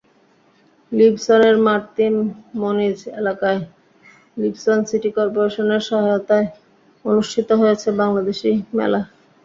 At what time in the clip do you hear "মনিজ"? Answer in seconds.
2.61-2.97